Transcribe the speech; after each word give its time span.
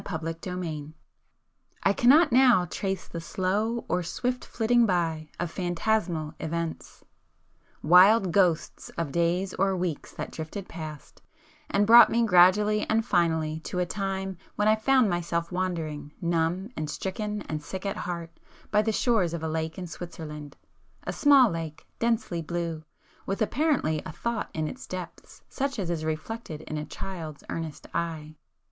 [p 0.03 0.15
300]XXVI 0.17 0.93
I 1.83 1.93
cannot 1.93 2.31
now 2.31 2.65
trace 2.65 3.07
the 3.07 3.21
slow 3.21 3.85
or 3.87 4.01
swift 4.01 4.43
flitting 4.43 4.87
by 4.87 5.29
of 5.39 5.51
phantasmal 5.51 6.33
events,... 6.39 7.03
wild 7.83 8.31
ghosts 8.31 8.89
of 8.97 9.11
days 9.11 9.53
or 9.53 9.75
weeks 9.77 10.11
that 10.13 10.31
drifted 10.31 10.67
past, 10.67 11.21
and 11.69 11.85
brought 11.85 12.09
me 12.09 12.25
gradually 12.25 12.81
and 12.89 13.05
finally 13.05 13.59
to 13.59 13.77
a 13.77 13.85
time 13.85 14.39
when 14.55 14.67
I 14.67 14.75
found 14.75 15.07
myself 15.07 15.51
wandering, 15.51 16.13
numb 16.19 16.71
and 16.75 16.89
stricken 16.89 17.43
and 17.43 17.61
sick 17.61 17.85
at 17.85 17.97
heart, 17.97 18.31
by 18.71 18.81
the 18.81 18.91
shores 18.91 19.35
of 19.35 19.43
a 19.43 19.47
lake 19.47 19.77
in 19.77 19.85
Switzerland,—a 19.85 21.13
small 21.13 21.51
lake, 21.51 21.85
densely 21.99 22.41
blue, 22.41 22.83
with 23.27 23.39
apparently 23.39 24.01
a 24.03 24.11
thought 24.11 24.49
in 24.55 24.67
its 24.67 24.87
depths 24.87 25.43
such 25.47 25.77
as 25.77 25.91
is 25.91 26.03
reflected 26.03 26.61
in 26.61 26.79
a 26.79 26.85
child's 26.85 27.43
earnest 27.51 27.85
eye. 27.93 28.33